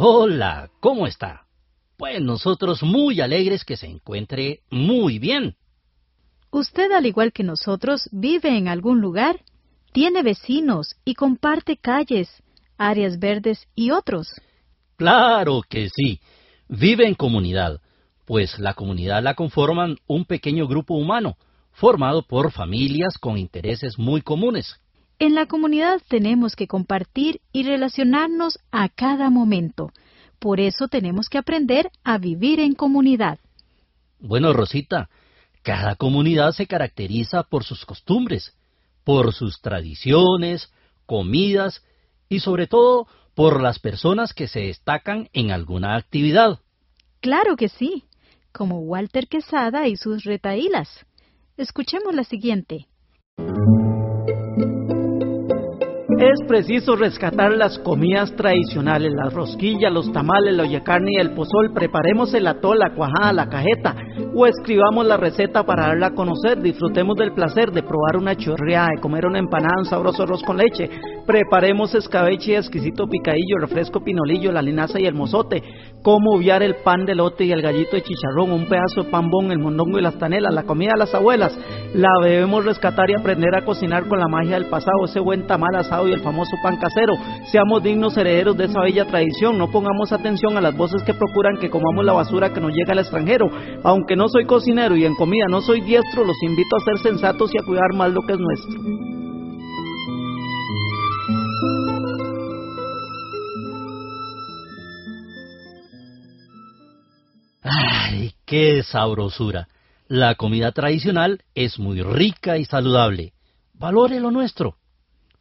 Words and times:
Hola, 0.00 0.70
¿cómo 0.78 1.08
está? 1.08 1.44
Pues 1.96 2.22
nosotros 2.22 2.84
muy 2.84 3.20
alegres 3.20 3.64
que 3.64 3.76
se 3.76 3.88
encuentre 3.88 4.60
muy 4.70 5.18
bien. 5.18 5.56
Usted, 6.52 6.92
al 6.92 7.04
igual 7.04 7.32
que 7.32 7.42
nosotros, 7.42 8.08
vive 8.12 8.56
en 8.56 8.68
algún 8.68 9.00
lugar, 9.00 9.40
tiene 9.92 10.22
vecinos 10.22 10.94
y 11.04 11.14
comparte 11.14 11.78
calles, 11.78 12.28
áreas 12.76 13.18
verdes 13.18 13.66
y 13.74 13.90
otros. 13.90 14.28
Claro 14.94 15.62
que 15.68 15.88
sí. 15.88 16.20
Vive 16.68 17.04
en 17.04 17.16
comunidad, 17.16 17.80
pues 18.24 18.56
la 18.60 18.74
comunidad 18.74 19.20
la 19.20 19.34
conforman 19.34 19.96
un 20.06 20.26
pequeño 20.26 20.68
grupo 20.68 20.94
humano, 20.94 21.38
formado 21.72 22.22
por 22.22 22.52
familias 22.52 23.18
con 23.18 23.36
intereses 23.36 23.98
muy 23.98 24.22
comunes. 24.22 24.76
En 25.20 25.34
la 25.34 25.46
comunidad 25.46 26.00
tenemos 26.08 26.54
que 26.54 26.68
compartir 26.68 27.40
y 27.52 27.64
relacionarnos 27.64 28.60
a 28.70 28.88
cada 28.88 29.30
momento. 29.30 29.90
Por 30.38 30.60
eso 30.60 30.86
tenemos 30.86 31.28
que 31.28 31.38
aprender 31.38 31.90
a 32.04 32.18
vivir 32.18 32.60
en 32.60 32.74
comunidad. 32.74 33.40
Bueno, 34.20 34.52
Rosita, 34.52 35.08
cada 35.62 35.96
comunidad 35.96 36.52
se 36.52 36.68
caracteriza 36.68 37.42
por 37.42 37.64
sus 37.64 37.84
costumbres, 37.84 38.56
por 39.02 39.34
sus 39.34 39.60
tradiciones, 39.60 40.72
comidas 41.04 41.82
y 42.28 42.38
sobre 42.38 42.68
todo 42.68 43.08
por 43.34 43.60
las 43.60 43.80
personas 43.80 44.32
que 44.32 44.46
se 44.46 44.60
destacan 44.60 45.28
en 45.32 45.50
alguna 45.50 45.96
actividad. 45.96 46.60
Claro 47.20 47.56
que 47.56 47.68
sí, 47.68 48.04
como 48.52 48.80
Walter 48.80 49.26
Quesada 49.26 49.88
y 49.88 49.96
sus 49.96 50.22
retaílas. 50.22 50.88
Escuchemos 51.56 52.14
la 52.14 52.22
siguiente. 52.22 52.86
Es 56.20 56.40
preciso 56.48 56.96
rescatar 56.96 57.52
las 57.52 57.78
comidas 57.78 58.34
tradicionales, 58.34 59.12
las 59.12 59.32
rosquillas, 59.32 59.92
los 59.92 60.12
tamales, 60.12 60.52
la 60.56 60.64
olla 60.64 60.82
carne 60.82 61.12
y 61.12 61.20
el 61.20 61.30
pozol. 61.30 61.72
Preparemos 61.72 62.34
el 62.34 62.48
atol, 62.48 62.80
la 62.80 62.92
cuajada, 62.92 63.32
la 63.32 63.48
cajeta 63.48 63.94
escribamos 64.46 65.06
la 65.06 65.16
receta 65.16 65.64
para 65.64 65.88
darla 65.88 66.08
a 66.08 66.14
conocer. 66.14 66.60
Disfrutemos 66.60 67.16
del 67.16 67.32
placer 67.32 67.72
de 67.72 67.82
probar 67.82 68.16
una 68.16 68.36
chorreada, 68.36 68.88
de 68.94 69.00
comer 69.00 69.26
una 69.26 69.38
empanada, 69.38 69.74
un 69.78 69.84
sabroso 69.84 70.22
arroz 70.22 70.42
con 70.42 70.56
leche. 70.56 70.88
Preparemos 71.26 71.94
escabeche 71.94 72.52
y 72.52 72.54
exquisito 72.54 73.06
picadillo, 73.06 73.58
refresco 73.60 74.00
pinolillo, 74.00 74.52
la 74.52 74.62
linaza 74.62 75.00
y 75.00 75.06
el 75.06 75.14
mozote. 75.14 75.62
Cómo 76.02 76.36
obviar 76.36 76.62
el 76.62 76.76
pan 76.76 77.04
de 77.04 77.14
lote 77.14 77.44
y 77.44 77.52
el 77.52 77.60
gallito 77.60 77.96
de 77.96 78.02
chicharrón, 78.02 78.52
un 78.52 78.66
pedazo 78.66 79.02
de 79.02 79.10
pan 79.10 79.28
el 79.50 79.58
mondongo 79.58 79.98
y 79.98 80.02
las 80.02 80.18
tanelas, 80.18 80.54
la 80.54 80.62
comida 80.62 80.92
de 80.92 80.98
las 80.98 81.14
abuelas. 81.14 81.58
La 81.94 82.08
debemos 82.22 82.64
rescatar 82.64 83.10
y 83.10 83.14
aprender 83.14 83.54
a 83.54 83.64
cocinar 83.64 84.08
con 84.08 84.18
la 84.18 84.28
magia 84.28 84.54
del 84.54 84.66
pasado, 84.66 85.04
ese 85.04 85.20
buen 85.20 85.46
tamal 85.46 85.74
asado 85.74 86.08
y 86.08 86.12
el 86.12 86.20
famoso 86.20 86.52
pan 86.62 86.76
casero. 86.76 87.14
Seamos 87.50 87.82
dignos 87.82 88.16
herederos 88.16 88.56
de 88.56 88.64
esa 88.64 88.80
bella 88.80 89.04
tradición. 89.04 89.58
No 89.58 89.70
pongamos 89.70 90.12
atención 90.12 90.56
a 90.56 90.60
las 90.60 90.76
voces 90.76 91.02
que 91.02 91.14
procuran 91.14 91.58
que 91.58 91.70
comamos 91.70 92.04
la 92.04 92.12
basura 92.12 92.52
que 92.52 92.60
nos 92.60 92.72
llega 92.72 92.92
al 92.92 93.00
extranjero. 93.00 93.50
Aunque 93.82 94.16
no 94.16 94.27
soy 94.28 94.46
cocinero 94.46 94.96
y 94.96 95.04
en 95.04 95.14
comida 95.14 95.46
no 95.48 95.60
soy 95.60 95.80
diestro, 95.80 96.24
los 96.24 96.36
invito 96.42 96.76
a 96.76 96.84
ser 96.84 96.98
sensatos 96.98 97.50
y 97.54 97.58
a 97.58 97.64
cuidar 97.64 97.94
más 97.94 98.12
lo 98.12 98.22
que 98.22 98.32
es 98.32 98.38
nuestro. 98.38 98.80
¡Ay, 107.62 108.32
qué 108.44 108.82
sabrosura! 108.82 109.68
La 110.06 110.36
comida 110.36 110.72
tradicional 110.72 111.42
es 111.54 111.78
muy 111.78 112.02
rica 112.02 112.56
y 112.56 112.64
saludable. 112.64 113.34
Valore 113.74 114.20
lo 114.20 114.30
nuestro. 114.30 114.76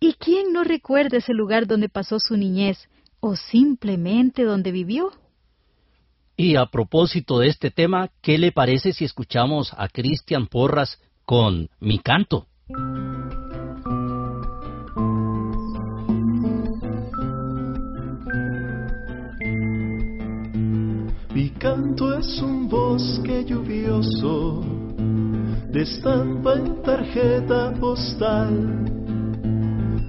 ¿Y 0.00 0.14
quién 0.14 0.52
no 0.52 0.64
recuerda 0.64 1.18
ese 1.18 1.32
lugar 1.32 1.66
donde 1.66 1.88
pasó 1.88 2.18
su 2.18 2.36
niñez 2.36 2.88
o 3.20 3.36
simplemente 3.36 4.42
donde 4.42 4.72
vivió? 4.72 5.12
Y 6.38 6.56
a 6.56 6.66
propósito 6.66 7.38
de 7.38 7.48
este 7.48 7.70
tema, 7.70 8.10
¿qué 8.20 8.36
le 8.36 8.52
parece 8.52 8.92
si 8.92 9.06
escuchamos 9.06 9.72
a 9.74 9.88
Cristian 9.88 10.46
Porras 10.48 11.00
con 11.24 11.70
Mi 11.80 11.98
canto? 11.98 12.46
Mi 21.34 21.50
canto 21.58 22.18
es 22.18 22.42
un 22.42 22.68
bosque 22.68 23.44
lluvioso 23.46 24.60
de 25.70 25.82
estampa 25.82 26.54
en 26.54 26.82
tarjeta 26.82 27.72
postal 27.80 28.84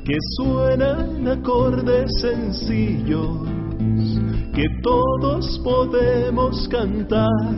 que 0.03 0.17
suenan 0.35 1.25
acordes 1.25 2.11
sencillos 2.19 3.56
que 4.53 4.65
todos 4.81 5.59
podemos 5.63 6.67
cantar. 6.69 7.51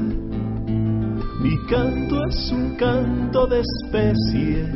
Mi 1.41 1.57
canto 1.69 2.25
es 2.25 2.52
un 2.52 2.75
canto 2.75 3.47
de 3.47 3.62
especies, 3.62 4.69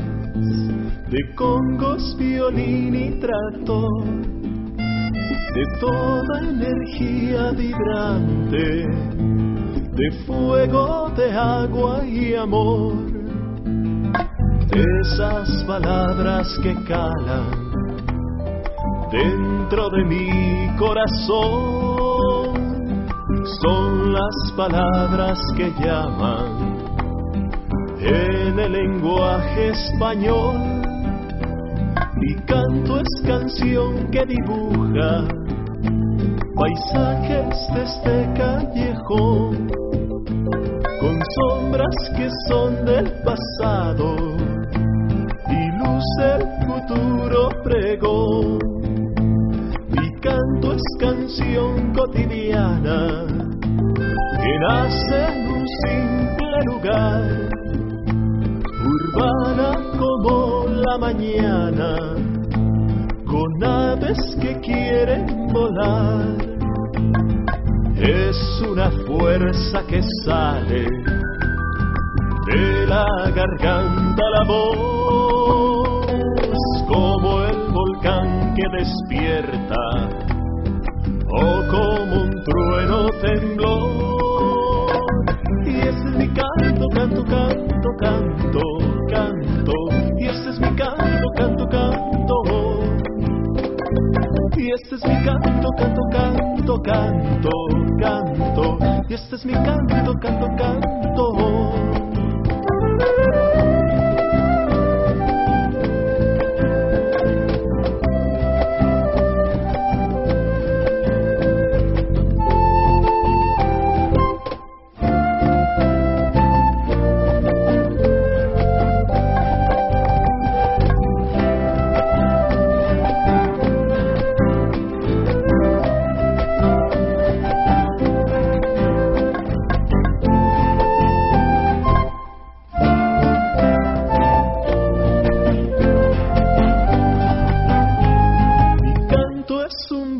de 1.09 1.35
congos, 1.35 2.15
violín 2.17 2.95
y 2.95 3.19
tractor, 3.19 4.05
de 4.77 5.79
toda 5.81 6.49
energía 6.49 7.51
vibrante, 7.51 8.87
de 9.91 10.11
fuego, 10.25 11.11
de 11.17 11.31
agua 11.33 12.05
y 12.05 12.33
amor. 12.35 12.93
Esas 14.71 15.63
palabras 15.65 16.47
que 16.63 16.73
calan 16.85 17.72
dentro 19.13 19.89
de 19.91 20.03
mi 20.05 20.75
corazón 20.75 22.53
son 23.61 24.11
las 24.11 24.35
palabras 24.57 25.39
que 25.55 25.71
llaman 25.79 26.73
en 27.99 28.59
el 28.59 28.71
lenguaje 28.71 29.69
español. 29.69 30.57
Mi 32.15 32.35
canto 32.45 32.99
es 32.99 33.27
canción 33.27 34.09
que 34.09 34.25
dibuja 34.25 35.27
paisajes 36.55 37.55
de 37.75 37.83
este 37.83 38.33
callejón 38.35 39.69
con 40.99 41.19
sombras 41.37 41.95
que 42.17 42.29
son 42.47 42.83
del 42.85 43.11
pasado 43.23 44.32
urbana 58.83 59.77
como 59.97 60.65
la 60.67 60.97
mañana, 60.97 61.95
con 63.25 63.63
aves 63.63 64.19
que 64.41 64.59
quieren 64.59 65.47
volar. 65.53 66.37
Es 67.95 68.37
una 68.69 68.91
fuerza 69.07 69.81
que 69.87 70.01
sale 70.25 70.87
de 72.47 72.85
la 72.87 73.05
garganta 73.33 74.23
la 74.37 74.43
voz, 74.45 75.97
como 76.89 77.43
el 77.43 77.71
volcán 77.71 78.53
que 78.55 78.63
despierta 78.77 80.09
o 81.31 81.63
como 81.71 82.23
un 82.23 82.43
trueno 82.43 83.09
temblor. 83.21 84.02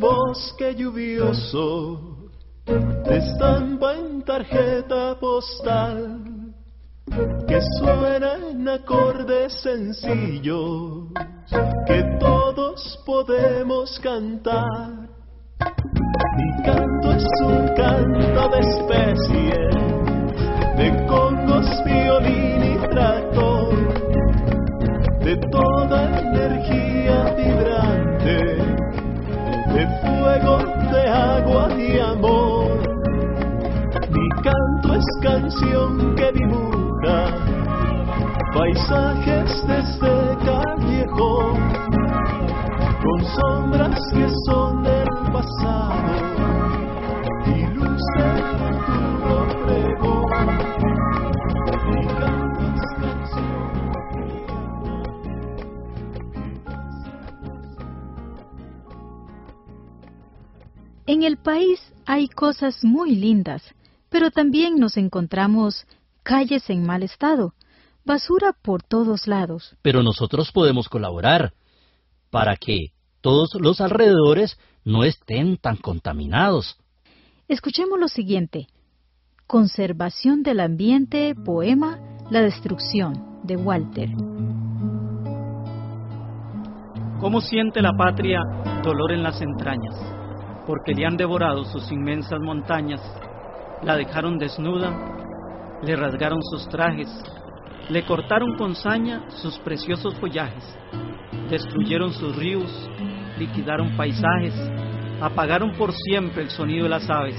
bosque 0.04 0.76
lluvioso 0.76 2.30
te 3.06 3.18
estampa 3.18 3.94
en 3.96 4.22
tarjeta 4.24 5.18
postal 5.18 6.54
que 7.48 7.60
suena 7.80 8.36
en 8.50 8.68
acordes 8.68 9.54
sencillos 9.62 11.08
que 11.88 12.04
todos 12.20 13.00
podemos 13.06 13.98
cantar. 14.02 15.10
Mi 16.36 16.64
canto 16.64 17.12
es 17.12 17.28
que 36.16 36.32
dibuja 36.34 37.26
paisajes 38.54 39.66
desde 39.68 40.38
callejón, 40.46 41.58
con 43.02 43.26
sombras 43.36 44.00
que 44.14 44.28
son 44.46 44.84
del 44.84 45.08
pasado 45.32 46.14
y 47.48 47.66
luz 47.76 48.02
del 48.18 48.44
futuro 48.58 49.48
pregón. 49.66 50.24
En 61.06 61.24
el 61.24 61.38
país 61.38 61.80
hay 62.06 62.28
cosas 62.28 62.84
muy 62.84 63.16
lindas, 63.16 63.64
pero 64.14 64.30
también 64.30 64.76
nos 64.76 64.96
encontramos 64.96 65.88
calles 66.22 66.70
en 66.70 66.86
mal 66.86 67.02
estado, 67.02 67.56
basura 68.06 68.54
por 68.62 68.84
todos 68.84 69.26
lados. 69.26 69.76
Pero 69.82 70.04
nosotros 70.04 70.52
podemos 70.52 70.88
colaborar 70.88 71.54
para 72.30 72.56
que 72.56 72.92
todos 73.22 73.56
los 73.60 73.82
alrededores 73.82 74.60
no 74.86 75.04
estén 75.04 75.58
tan 75.58 75.78
contaminados. 75.78 76.78
Escuchemos 77.48 78.00
lo 78.00 78.08
siguiente. 78.08 78.68
Conservación 79.48 80.44
del 80.44 80.60
ambiente, 80.60 81.34
poema 81.34 81.98
La 82.30 82.42
destrucción, 82.44 83.42
de 83.42 83.56
Walter. 83.56 84.10
¿Cómo 87.20 87.42
siente 87.42 87.82
la 87.82 87.94
patria 87.98 88.42
dolor 88.84 89.12
en 89.12 89.24
las 89.24 89.42
entrañas? 89.42 89.96
Porque 90.68 90.94
le 90.94 91.04
han 91.04 91.18
devorado 91.18 91.64
sus 91.66 91.92
inmensas 91.92 92.40
montañas, 92.40 93.02
la 93.86 93.98
dejaron 93.98 94.38
desnuda, 94.38 94.94
le 95.84 95.96
rasgaron 95.96 96.42
sus 96.42 96.68
trajes, 96.70 97.10
le 97.90 98.06
cortaron 98.06 98.56
con 98.58 98.76
saña 98.76 99.24
sus 99.42 99.58
preciosos 99.60 100.16
follajes, 100.20 100.64
destruyeron 101.50 102.14
sus 102.14 102.36
ríos, 102.36 102.72
liquidaron 103.38 103.98
paisajes, 103.98 104.54
apagaron 105.22 105.74
por 105.74 105.92
siempre 105.92 106.44
el 106.44 106.50
sonido 106.50 106.84
de 106.84 106.90
las 106.90 107.10
aves, 107.10 107.36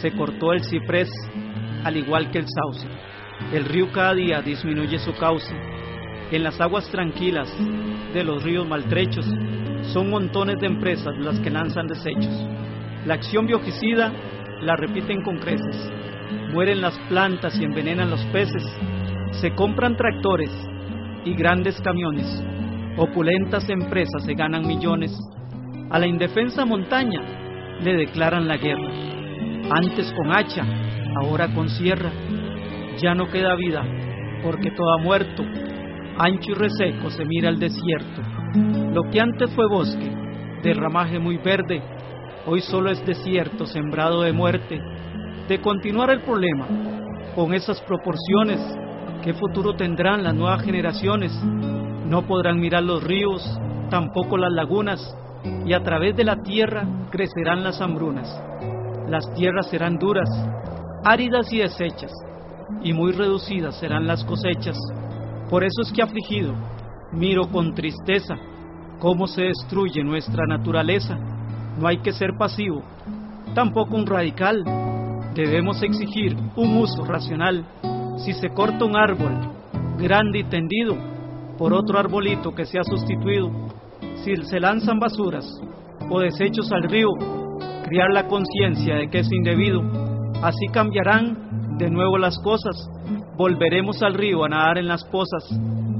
se 0.00 0.12
cortó 0.12 0.52
el 0.52 0.62
ciprés 0.64 1.10
al 1.84 1.96
igual 1.96 2.30
que 2.30 2.38
el 2.38 2.46
sauce. 2.48 2.86
El 3.52 3.64
río 3.64 3.90
cada 3.92 4.14
día 4.14 4.40
disminuye 4.40 4.98
su 4.98 5.14
cauce. 5.14 5.54
En 6.30 6.42
las 6.42 6.60
aguas 6.60 6.88
tranquilas 6.90 7.48
de 8.12 8.24
los 8.24 8.42
ríos 8.42 8.66
maltrechos 8.66 9.26
son 9.92 10.10
montones 10.10 10.56
de 10.60 10.66
empresas 10.66 11.14
las 11.18 11.38
que 11.40 11.50
lanzan 11.50 11.86
desechos. 11.86 12.34
La 13.04 13.14
acción 13.14 13.46
biogicida 13.46 14.12
la 14.62 14.76
repiten 14.76 15.22
con 15.22 15.38
creces. 15.38 15.92
Mueren 16.52 16.80
las 16.80 16.98
plantas 17.08 17.58
y 17.60 17.64
envenenan 17.64 18.10
los 18.10 18.24
peces. 18.26 18.64
Se 19.40 19.54
compran 19.54 19.96
tractores 19.96 20.50
y 21.24 21.34
grandes 21.34 21.80
camiones. 21.80 22.26
Opulentas 22.96 23.68
empresas 23.68 24.24
se 24.24 24.34
ganan 24.34 24.66
millones. 24.66 25.16
A 25.90 25.98
la 25.98 26.06
indefensa 26.06 26.64
montaña 26.64 27.20
le 27.80 27.94
declaran 27.94 28.48
la 28.48 28.56
guerra. 28.56 28.90
Antes 29.70 30.12
con 30.12 30.32
hacha, 30.32 30.64
ahora 31.20 31.52
con 31.54 31.68
sierra. 31.68 32.10
Ya 32.98 33.14
no 33.14 33.28
queda 33.28 33.54
vida, 33.56 33.84
porque 34.42 34.70
todo 34.70 34.94
ha 34.94 35.02
muerto. 35.02 35.44
Ancho 36.18 36.52
y 36.52 36.54
reseco 36.54 37.10
se 37.10 37.24
mira 37.24 37.50
el 37.50 37.58
desierto. 37.58 38.22
Lo 38.94 39.02
que 39.10 39.20
antes 39.20 39.54
fue 39.54 39.68
bosque, 39.68 40.10
de 40.62 40.72
ramaje 40.72 41.18
muy 41.18 41.36
verde, 41.36 41.82
hoy 42.46 42.60
solo 42.60 42.90
es 42.90 43.04
desierto 43.04 43.66
sembrado 43.66 44.22
de 44.22 44.32
muerte. 44.32 44.80
De 45.48 45.60
continuar 45.60 46.10
el 46.10 46.22
problema, 46.22 46.66
con 47.34 47.52
esas 47.52 47.80
proporciones, 47.82 48.60
¿qué 49.22 49.34
futuro 49.34 49.74
tendrán 49.74 50.22
las 50.22 50.34
nuevas 50.34 50.62
generaciones? 50.62 51.32
No 52.08 52.26
podrán 52.26 52.60
mirar 52.60 52.82
los 52.82 53.02
ríos, 53.02 53.42
tampoco 53.90 54.38
las 54.38 54.52
lagunas, 54.52 55.16
y 55.64 55.72
a 55.72 55.82
través 55.82 56.16
de 56.16 56.24
la 56.24 56.42
tierra 56.42 56.86
crecerán 57.10 57.62
las 57.62 57.80
hambrunas. 57.80 58.28
Las 59.08 59.32
tierras 59.34 59.68
serán 59.68 59.98
duras, 59.98 60.28
áridas 61.04 61.52
y 61.52 61.58
deshechas, 61.58 62.12
y 62.82 62.92
muy 62.92 63.12
reducidas 63.12 63.78
serán 63.78 64.06
las 64.06 64.24
cosechas. 64.24 64.76
Por 65.50 65.62
eso 65.62 65.82
es 65.82 65.92
que 65.92 66.02
afligido, 66.02 66.54
miro 67.12 67.48
con 67.48 67.74
tristeza 67.74 68.34
cómo 68.98 69.26
se 69.26 69.42
destruye 69.42 70.02
nuestra 70.02 70.46
naturaleza. 70.46 71.16
No 71.78 71.88
hay 71.88 71.98
que 71.98 72.12
ser 72.12 72.36
pasivo, 72.38 72.82
tampoco 73.54 73.96
un 73.96 74.06
radical. 74.06 74.64
Debemos 75.34 75.82
exigir 75.82 76.36
un 76.56 76.76
uso 76.76 77.04
racional. 77.04 77.66
Si 78.18 78.32
se 78.32 78.48
corta 78.50 78.84
un 78.84 78.96
árbol 78.96 79.52
grande 79.98 80.38
y 80.40 80.44
tendido 80.44 80.96
por 81.58 81.74
otro 81.74 81.98
arbolito 81.98 82.54
que 82.54 82.64
sea 82.64 82.82
sustituido, 82.84 83.50
si 84.24 84.36
se 84.36 84.60
lanzan 84.60 84.98
basuras 84.98 85.46
o 86.10 86.20
desechos 86.20 86.72
al 86.72 86.84
río, 86.84 87.08
criar 87.84 88.10
la 88.12 88.26
conciencia 88.26 88.96
de 88.96 89.08
que 89.08 89.20
es 89.20 89.30
indebido. 89.30 89.82
Así 90.42 90.66
cambiarán 90.72 91.76
de 91.78 91.90
nuevo 91.90 92.18
las 92.18 92.38
cosas. 92.38 92.88
Volveremos 93.36 94.02
al 94.02 94.14
río 94.14 94.44
a 94.44 94.48
nadar 94.48 94.78
en 94.78 94.88
las 94.88 95.04
pozas. 95.04 95.44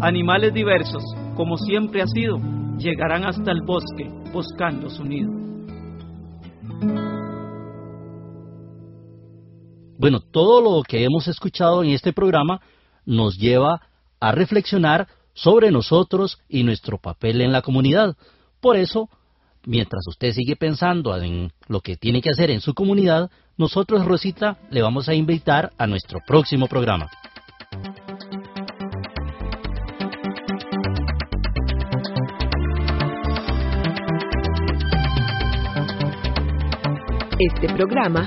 Animales 0.01 0.53
diversos, 0.53 1.03
como 1.37 1.57
siempre 1.57 2.03
ha 2.03 2.07
sido, 2.07 2.39
llegarán 2.79 3.25
hasta 3.25 3.51
el 3.51 3.63
bosque 3.67 4.11
buscando 4.33 4.89
su 4.91 5.05
nido. 5.05 5.31
Bueno, 9.99 10.21
todo 10.21 10.61
lo 10.61 10.83
que 10.83 11.05
hemos 11.05 11.27
escuchado 11.27 11.83
en 11.83 11.91
este 11.91 12.13
programa 12.13 12.61
nos 13.07 13.39
lleva 13.39 13.81
a 14.21 14.33
reflexionar 14.33 15.09
sobre 15.33 15.71
nosotros 15.71 16.39
y 16.49 16.65
nuestro 16.65 16.99
papel 16.99 17.41
en 17.41 17.53
la 17.53 17.63
comunidad. 17.63 18.17
Por 18.61 18.77
eso, 18.77 19.09
mientras 19.65 20.03
usted 20.09 20.33
sigue 20.33 20.57
pensando 20.57 21.17
en 21.17 21.53
lo 21.69 21.81
que 21.81 21.97
tiene 21.97 22.21
que 22.21 22.31
hacer 22.31 22.51
en 22.51 22.61
su 22.61 22.75
comunidad, 22.75 23.31
nosotros, 23.57 24.05
Rosita, 24.05 24.59
le 24.71 24.83
vamos 24.83 25.09
a 25.09 25.15
invitar 25.15 25.73
a 25.79 25.87
nuestro 25.87 26.21
próximo 26.27 26.67
programa. 26.67 27.09
Este 37.39 37.69
programa 37.69 38.27